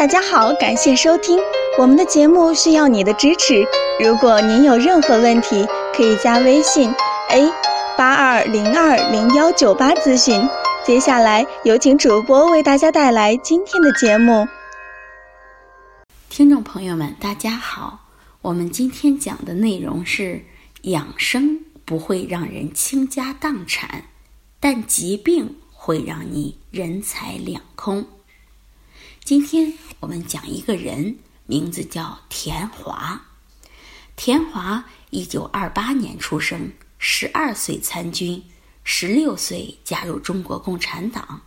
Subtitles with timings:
[0.00, 1.38] 大家好，感谢收听
[1.78, 3.62] 我们的节目，需要你的支持。
[4.02, 6.90] 如果您有任何问题，可以加微信
[7.28, 7.52] a
[7.98, 10.40] 八二零二零幺九八咨询。
[10.86, 14.48] 接下来有请主播为大家带来今天的节目。
[16.30, 18.06] 听众朋友们，大家好，
[18.40, 20.46] 我们今天讲的内容是
[20.84, 24.04] 养生不会让人倾家荡产，
[24.60, 28.06] 但疾病会让你人财两空。
[29.22, 33.20] 今天我们讲一个人，名字叫田华。
[34.16, 38.42] 田华一九二八年出生，十二岁参军，
[38.82, 41.42] 十六岁加入中国共产党，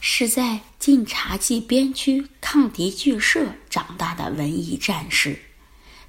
[0.00, 5.38] 是在晋察冀边区抗敌剧社长大的文艺战士。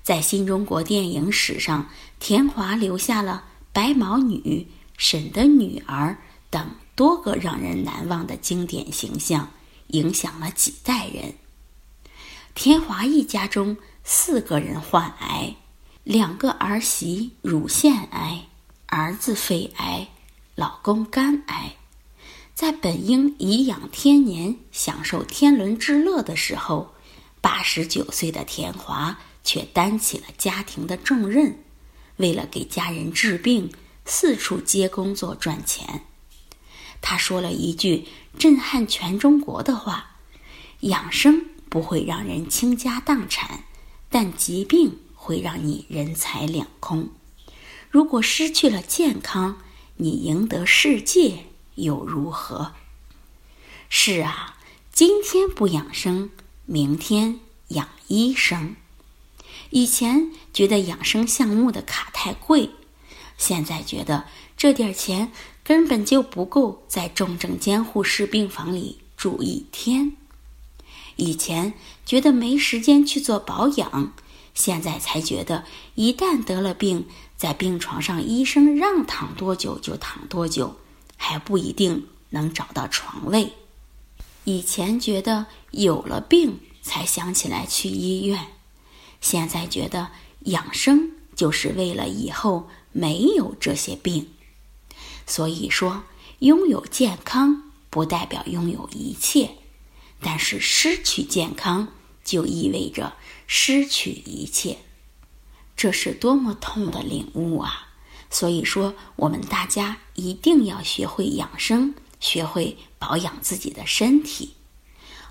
[0.03, 4.37] 在新中国电影史上，田华留下了《白毛女》
[4.97, 6.11] 《沈的女儿》
[6.49, 9.49] 等多个让人难忘的经典形象。
[9.89, 11.35] 影响了几代人。
[12.55, 13.75] 田华一家中
[14.05, 15.57] 四个人患癌，
[16.05, 18.47] 两个儿媳乳腺癌，
[18.85, 20.07] 儿子肺癌，
[20.55, 21.75] 老公肝癌。
[22.53, 26.95] 在本应颐养天年、享受天伦之乐的时候，
[27.41, 31.59] 八十九岁的田华却担起了家庭的重任，
[32.15, 33.69] 为了给家人治病，
[34.05, 36.03] 四处接工作赚钱。
[37.01, 38.07] 他说了一句
[38.39, 40.15] 震撼全中国的话
[40.79, 41.45] ：“养生
[41.75, 43.65] 不会让人倾家荡产，
[44.09, 47.09] 但疾病会让你人财两空。
[47.89, 49.57] 如果失去了健康，
[49.97, 52.75] 你赢得世界又如何？”
[53.91, 54.55] 是啊，
[54.93, 56.29] 今天不养生，
[56.65, 58.77] 明天养医生。
[59.69, 62.69] 以前觉得养生项目的卡太贵，
[63.37, 64.23] 现在觉得
[64.55, 65.33] 这点钱。
[65.61, 70.15] 根本就不够在重症监护室病房里住一天。
[71.15, 71.73] 以前
[72.05, 74.13] 觉得没时间去做保养，
[74.53, 75.63] 现在才觉得
[75.95, 80.75] 一旦得了病，在病床上医生让躺多久就躺多久，
[81.17, 83.53] 还不一定能找到床位。
[84.43, 88.47] 以前觉得有了病才想起来去医院，
[89.19, 90.09] 现在觉得
[90.41, 94.29] 养生就是为了以后没有这些病。
[95.25, 96.03] 所以说，
[96.39, 99.55] 拥有健康不代表拥有一切，
[100.21, 101.89] 但是失去健康
[102.23, 103.15] 就意味着
[103.47, 104.77] 失去一切，
[105.75, 107.89] 这是多么痛的领悟啊！
[108.29, 114.55] 所以说，我们大家一定要学会养生，学会保养自己的身体。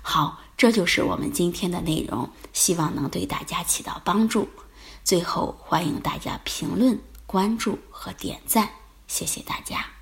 [0.01, 4.47] 好，这就是我们今天的内容，希望能对大家起到帮助。
[5.03, 8.69] 最后，欢迎大家评论、关注和点赞。
[9.07, 9.94] 谢谢大家。